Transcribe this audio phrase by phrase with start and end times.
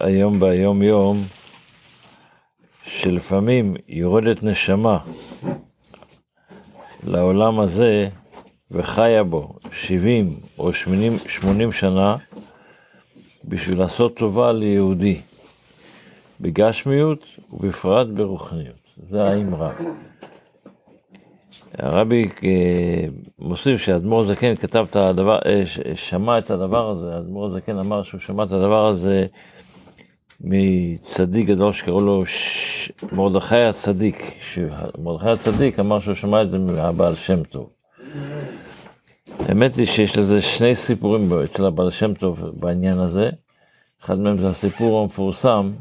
[0.00, 1.22] היום ביום יום,
[2.84, 4.98] שלפעמים יורדת נשמה
[7.06, 8.08] לעולם הזה
[8.70, 12.16] וחיה בו 70 או 80, 80 שנה
[13.44, 15.20] בשביל לעשות טובה ליהודי,
[16.40, 18.84] בגשמיות ובפרט ברוחניות.
[18.96, 19.72] זה האמרה.
[21.78, 23.06] הרבי אה,
[23.38, 25.62] מוסיף שאדמו"ר זקן כתב את הדבר, אה,
[25.94, 29.26] שמע את הדבר הזה, אדמו"ר זקן אמר שהוא שמע את הדבר הזה
[30.44, 32.92] מצדיק גדול שקראו לו ש...
[33.12, 34.38] מרדכי הצדיק,
[34.98, 37.70] מרדכי הצדיק אמר שהוא שמע את זה מהבעל שם טוב.
[39.38, 43.30] האמת היא שיש לזה שני סיפורים אצל הבעל שם טוב בעניין הזה.
[44.02, 45.72] אחד מהם זה הסיפור המפורסם,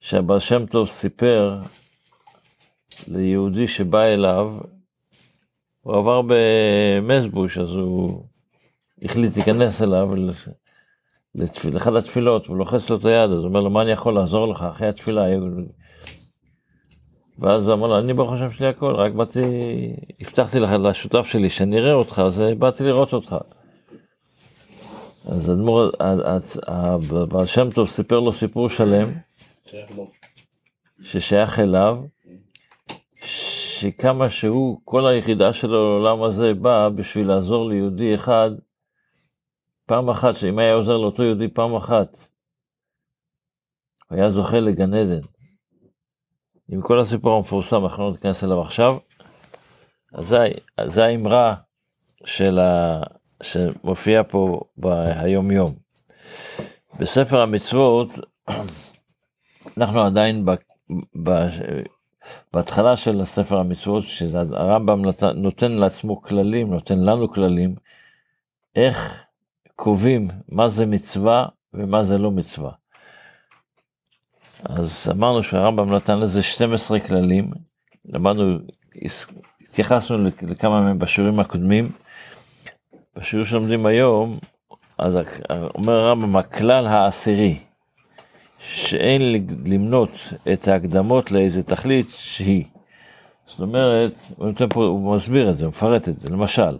[0.00, 1.58] שהבעל שם טוב סיפר
[3.08, 4.54] ליהודי שבא אליו,
[5.80, 8.24] הוא עבר במזבוש, אז הוא
[9.02, 10.14] החליט להיכנס אליו
[11.72, 14.48] לאחד התפילות, הוא לוחץ לו את היד, אז הוא אומר לו, מה אני יכול לעזור
[14.48, 15.24] לך אחרי התפילה?
[17.38, 19.40] ואז אמר לו, אני ברוך השם שלי הכל, רק באתי,
[20.20, 23.36] הבטחתי לך לשותף שלי שאני אראה אותך, אז באתי לראות אותך.
[25.28, 25.90] אז אדמו"ר,
[26.66, 29.12] הבעל שם טוב סיפר לו סיפור שלם,
[31.02, 31.98] ששייך אליו,
[33.24, 38.50] שכמה שהוא, כל היחידה שלו לעולם הזה באה בשביל לעזור ליהודי אחד,
[39.86, 42.28] פעם אחת, שאם היה עוזר לאותו יהודי פעם אחת,
[44.08, 45.20] הוא היה זוכה לגן עדן.
[46.68, 48.96] עם כל הסיפור המפורסם, אנחנו לא ניכנס אליו עכשיו,
[50.12, 50.36] אז
[50.84, 51.54] זה האמרה
[52.24, 53.00] של ה...
[53.42, 55.74] שמופיע פה ביום יום.
[56.98, 58.08] בספר המצוות,
[59.78, 60.50] אנחנו עדיין ב...
[61.22, 61.30] ב...
[62.52, 65.02] בהתחלה של ספר המצוות, שהרמב"ם
[65.34, 67.74] נותן לעצמו כללים, נותן לנו כללים,
[68.76, 69.23] איך
[69.76, 72.70] קובעים מה זה מצווה ומה זה לא מצווה.
[74.64, 77.50] אז אמרנו שהרמב"ם נתן לזה 12 כללים,
[78.04, 78.58] למדנו,
[79.60, 81.92] התייחסנו לכמה מהם בשיעורים הקודמים.
[83.16, 84.38] בשיעור שלומדים היום,
[84.98, 85.18] אז
[85.74, 87.58] אומר הרמב"ם, הכלל העשירי,
[88.58, 89.22] שאין
[89.66, 90.10] למנות
[90.52, 92.64] את ההקדמות לאיזה תכלית שהיא.
[93.46, 94.14] זאת אומרת,
[94.74, 96.78] הוא, מסביר את זה, הוא מפרט את זה, למשל,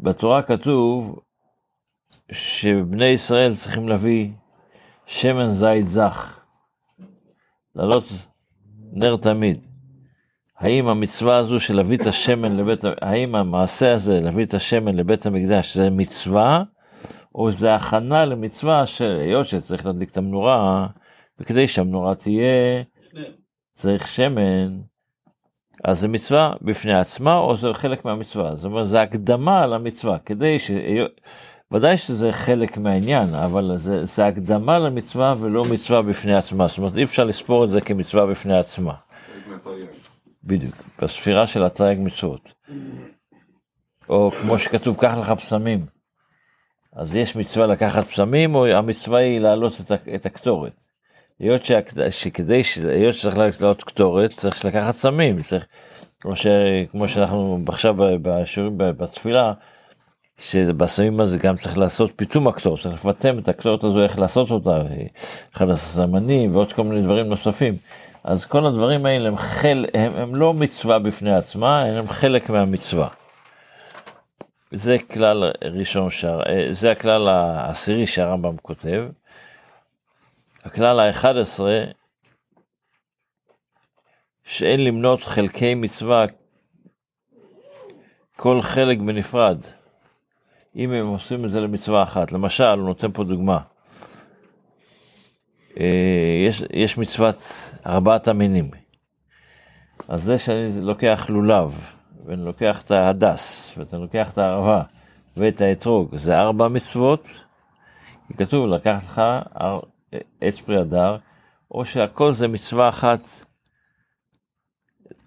[0.00, 1.20] בתורה כתוב
[2.32, 4.30] שבני ישראל צריכים להביא
[5.06, 6.40] שמן זית זך,
[7.74, 8.04] לעלות
[8.92, 9.66] נר תמיד.
[10.58, 15.26] האם המצווה הזו של להביא את השמן לבית, האם המעשה הזה להביא את השמן לבית
[15.26, 16.62] המקדש זה מצווה,
[17.34, 20.86] או זה הכנה למצווה של היות שצריך להדליק את המנורה,
[21.38, 22.82] וכדי שהמנורה תהיה,
[23.74, 24.80] צריך שמן,
[25.84, 30.58] אז זה מצווה בפני עצמה, או זה חלק מהמצווה, זאת אומרת, זה הקדמה למצווה, כדי
[30.58, 30.70] ש...
[31.72, 36.96] ודאי שזה חלק מהעניין, אבל זה, זה הקדמה למצווה ולא מצווה בפני עצמה, זאת אומרת,
[36.96, 38.94] אי אפשר לספור את זה כמצווה בפני עצמה.
[40.44, 42.52] בדיוק, בספירה של התרי"ג מצוות.
[44.08, 45.86] או כמו שכתוב, קח לך פסמים.
[46.92, 49.72] אז יש מצווה לקחת פסמים, או המצווה היא להעלות
[50.14, 50.87] את הקטורת.
[51.40, 51.62] היות
[52.10, 55.66] שכדי, היות שצריך לעלות קטורת, צריך לקחת סמים, צריך,
[56.20, 56.46] כמו, ש,
[56.90, 59.52] כמו שאנחנו עכשיו בשיעורים בתפילה,
[60.38, 64.82] שבסמים הזה גם צריך לעשות פיתום הקטורת, צריך לפטם את הקטורת הזו, איך לעשות אותה,
[65.56, 67.76] אחד הסמנים ועוד כל מיני דברים נוספים.
[68.24, 73.08] אז כל הדברים האלה הם, חל, הם, הם לא מצווה בפני עצמה, הם חלק מהמצווה.
[74.72, 76.40] זה כלל ראשון, שר,
[76.70, 79.04] זה הכלל העשירי שהרמב"ם כותב.
[80.68, 81.84] הכלל האחד עשרה,
[84.44, 86.24] שאין למנות חלקי מצווה
[88.36, 89.58] כל חלק בנפרד,
[90.76, 92.32] אם הם עושים את זה למצווה אחת.
[92.32, 93.58] למשל, הוא נותן פה דוגמה.
[95.80, 97.42] אה, יש, יש מצוות
[97.86, 98.70] ארבעת המינים.
[100.08, 101.90] אז זה שאני לוקח לולב,
[102.26, 104.82] ואני לוקח את ההדס, ואני לוקח את הערבה,
[105.36, 107.28] ואת האתרוג, זה ארבע מצוות.
[108.36, 109.22] כתוב לקחת לך
[110.40, 111.16] עץ פרי הדר,
[111.70, 113.20] או שהכל זה מצווה אחת,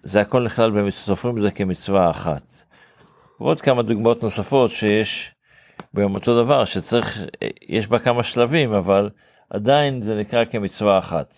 [0.02, 2.42] זה הכל נכלל, וסופרים את זה כמצווה אחת.
[3.40, 5.34] ועוד כמה דוגמאות נוספות שיש
[5.94, 7.18] ביום אותו דבר, שצריך,
[7.68, 9.10] יש בה כמה שלבים, אבל
[9.50, 11.34] עדיין זה נקרא כמצווה אחת.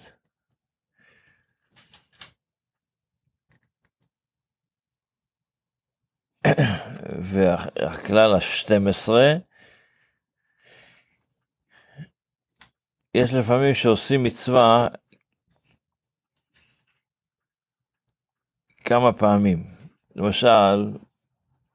[7.32, 9.08] והכלל ה-12
[13.14, 14.88] יש לפעמים שעושים מצווה
[18.84, 19.64] כמה פעמים.
[20.16, 20.92] למשל,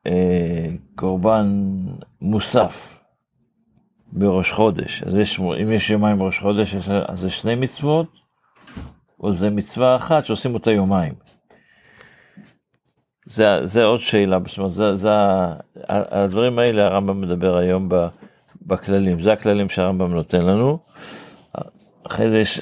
[0.07, 1.75] אה, קורבן
[2.21, 2.99] מוסף.
[4.11, 5.03] בראש חודש.
[5.03, 6.75] אז יש, אם יש יומיים בראש חודש,
[7.07, 8.07] אז זה שני מצוות,
[9.19, 11.13] או זה מצווה אחת שעושים אותה יומיים.
[13.25, 15.09] זה, זה עוד שאלה, זאת אומרת, זה, זה,
[15.87, 17.89] הדברים האלה הרמב"ם מדבר היום
[18.61, 20.79] בכללים, זה הכללים שהרמב"ם נותן לנו.
[22.11, 22.59] אחרי זה יש...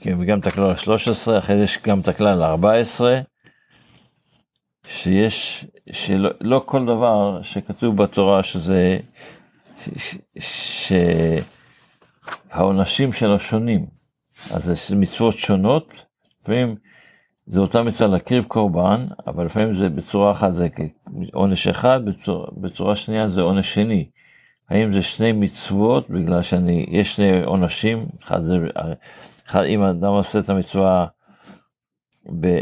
[0.00, 3.00] כן, וגם את הכלל ה-13, אחרי זה יש גם את הכלל ה-14,
[4.86, 8.98] שיש, שלא לא כל דבר שכתוב בתורה שזה,
[12.48, 13.86] שהעונשים שלו שונים.
[14.50, 16.04] אז זה מצוות שונות,
[16.40, 16.76] לפעמים
[17.46, 20.68] זה אותה מצווה להקריב קורבן, אבל לפעמים זה בצורה אחת זה
[21.32, 24.08] עונש אחד, בצורה, בצורה שנייה זה עונש שני.
[24.70, 28.58] האם זה שני מצוות בגלל שאני, יש שני עונשים, אחד זה,
[29.46, 31.06] אחד, אם אדם עושה את המצווה,
[32.40, 32.58] ב,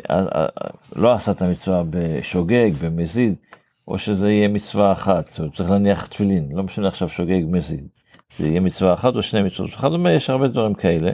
[0.96, 3.34] לא עשה את המצווה בשוגג, במזיד,
[3.88, 7.88] או שזה יהיה מצווה אחת, הוא צריך להניח תפילין, לא משנה עכשיו שוגג, מזיד.
[8.36, 11.12] זה יהיה מצווה אחת או שני מצוות, וכדומה, יש הרבה דברים כאלה.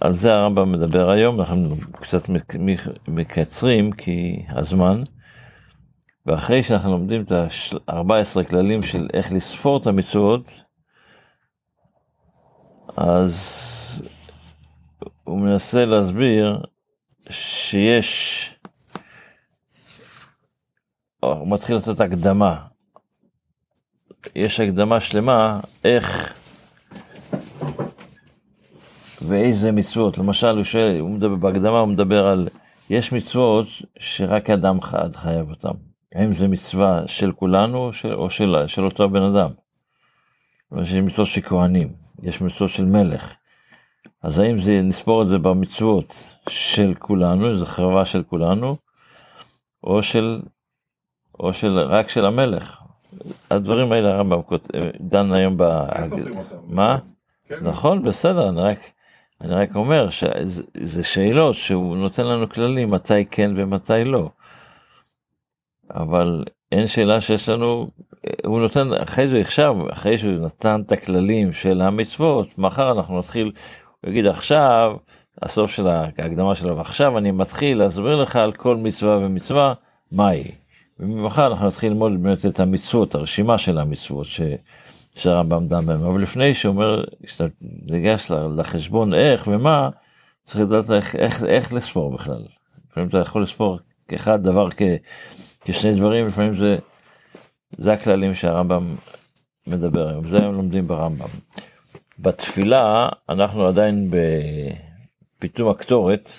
[0.00, 2.22] על זה הרמב"ם מדבר היום, אנחנו קצת
[3.08, 5.02] מקצרים כי הזמן,
[6.30, 10.50] ואחרי שאנחנו לומדים את ה-14 כללים של איך לספור את המצוות,
[12.96, 13.62] אז
[15.24, 16.62] הוא מנסה להסביר
[17.30, 18.50] שיש,
[21.20, 22.56] הוא מתחיל לתת הקדמה,
[24.34, 26.34] יש הקדמה שלמה איך
[29.22, 32.48] ואיזה מצוות, למשל הוא שואל, הוא מדבר, בהקדמה הוא מדבר על,
[32.90, 33.66] יש מצוות
[33.98, 39.08] שרק אדם חד חייב אותם, האם זה מצווה של כולנו של, או של, של אותו
[39.08, 39.50] בן אדם.
[40.82, 41.92] יש מצוות של כהנים,
[42.22, 43.34] יש מצוות של מלך,
[44.22, 48.76] אז האם זה, נספור את זה במצוות של כולנו, זו חרבה של כולנו,
[49.84, 50.40] או של,
[51.40, 52.76] או של, רק של המלך.
[53.50, 54.40] הדברים האלה הרמב"ם
[55.00, 55.62] דן היום ב...
[56.66, 56.98] מה?
[57.48, 57.54] כן.
[57.62, 58.78] נכון, בסדר, אני רק...
[59.40, 64.30] אני רק אומר שזה שאלות שהוא נותן לנו כללים מתי כן ומתי לא.
[65.94, 67.90] אבל אין שאלה שיש לנו,
[68.44, 73.52] הוא נותן, אחרי זה עכשיו, אחרי שהוא נתן את הכללים של המצוות, מחר אנחנו נתחיל,
[74.00, 74.96] הוא יגיד עכשיו,
[75.42, 79.74] הסוף של ההקדמה שלו, ועכשיו אני מתחיל להסביר לך על כל מצווה ומצווה,
[80.12, 80.50] מהי.
[80.98, 84.40] וממחר אנחנו נתחיל ללמוד באמת את המצוות, הרשימה של המצוות, ש...
[85.14, 87.44] שהרמב"ם דן בהם, אבל לפני שהוא אומר, כשאתה
[87.90, 89.88] ניגש לחשבון איך ומה,
[90.44, 92.42] צריך לדעת איך, איך, איך לספור בכלל.
[92.90, 93.78] לפעמים אתה יכול לספור
[94.08, 94.82] כאחד דבר כ,
[95.64, 96.78] כשני דברים, לפעמים זה,
[97.70, 98.96] זה הכללים שהרמב"ם
[99.66, 101.28] מדבר היום, זה היום לומדים ברמב"ם.
[102.18, 104.10] בתפילה אנחנו עדיין
[105.38, 106.30] בפיתום הקטורת,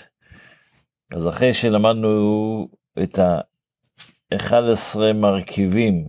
[1.11, 2.67] אז אחרי שלמדנו
[3.03, 6.05] את ה-11 מרכיבים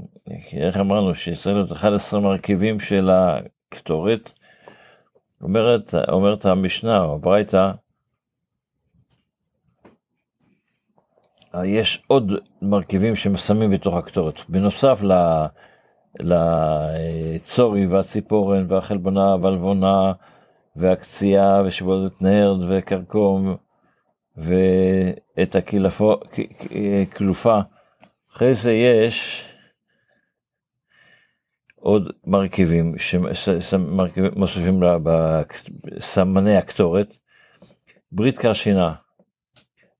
[0.52, 4.32] איך אמרנו שיש לנו 11 מרכיבים של הקטורת,
[5.40, 7.70] אומרת, אומרת המשנה או הברייתא,
[11.64, 12.32] יש עוד
[12.62, 15.02] מרכיבים שמסמים בתוך הקטורת, בנוסף
[16.20, 20.12] לצורי והציפורן והחלבונה והלבונה
[20.76, 23.56] והקצייה ושבודת נרד וכרכום
[24.36, 25.56] ואת
[27.02, 27.60] הקלופה.
[28.32, 29.44] אחרי זה יש
[31.76, 34.80] עוד מרכיבים שמוסיפים
[35.84, 37.16] בסמני הקטורת,
[38.12, 38.94] ברית קרשינה.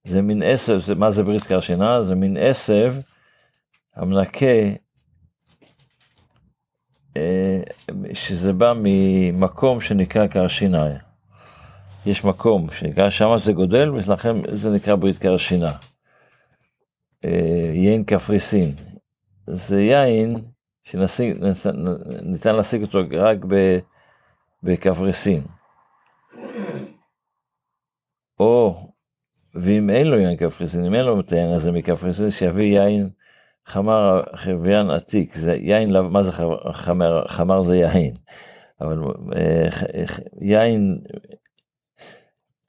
[0.05, 2.03] זה מין עשב, זה, מה זה ברית קרשינה?
[2.03, 2.95] זה מין עשב
[3.97, 4.47] המנקה,
[7.17, 7.61] אה,
[8.15, 10.87] שזה בא ממקום שנקרא קרשינה.
[12.07, 15.71] יש מקום שנקרא, שם זה גודל, ולכן זה נקרא ברית קרשינה.
[17.25, 18.75] אה, יין קפריסין.
[19.47, 20.37] זה יין
[20.85, 23.39] שניתן להשיג אותו רק
[24.63, 25.43] בקפריסין.
[28.41, 28.92] או,
[29.55, 33.11] ואם אין לו יין קפריסין, אם אין לו את היין הזה מקפריסין, שיביא יין
[33.67, 36.33] חמר חביין עתיק, זה יין, מה זה
[36.73, 37.29] חמר?
[37.29, 38.15] חמר זה יין,
[38.81, 38.99] אבל
[39.37, 39.69] אה,
[40.41, 40.99] יין,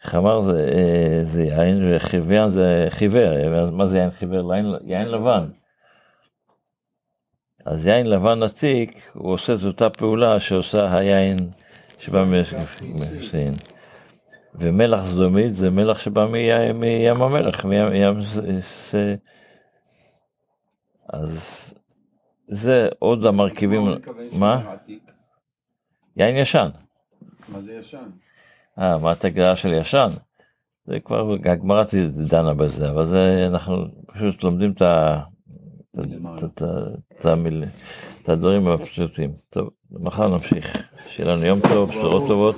[0.02, 4.56] חמר זה, אה, זה יין וחביין זה חיוור, מה זה יין חיוור?
[4.86, 5.50] יין לבן.
[7.66, 11.38] אז יין לבן עתיק, הוא עושה את אותה פעולה שעושה היין
[12.00, 13.54] שבא מסין.
[14.56, 16.84] ומלח זומית זה מלח שבא מים
[17.22, 18.22] המלח, מים
[18.62, 18.96] ס...
[21.10, 21.74] אז
[22.48, 23.82] זה עוד המרכיבים,
[24.40, 24.76] מה?
[26.18, 26.70] יין ישן.
[27.50, 28.10] מה זה ישן?
[28.80, 30.08] אה, מה התגלה של ישן?
[30.86, 31.84] זה כבר, הגמרא
[32.28, 35.20] דנה בזה, אבל זה, אנחנו פשוט לומדים את ה...
[38.24, 39.32] את הדברים הפשוטים.
[39.50, 40.92] טוב, מחר נמשיך.
[41.08, 42.56] שיהיה לנו יום טוב, בשורות טובות.